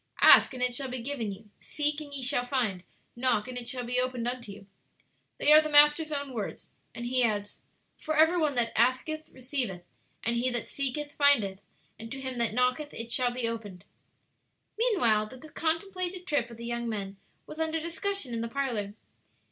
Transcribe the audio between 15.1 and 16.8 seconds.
the contemplated trip of the